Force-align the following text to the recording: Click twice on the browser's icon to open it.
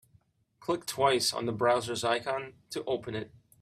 Click 0.59 0.87
twice 0.87 1.31
on 1.31 1.45
the 1.45 1.51
browser's 1.51 2.03
icon 2.03 2.53
to 2.71 2.83
open 2.85 3.13
it. 3.13 3.31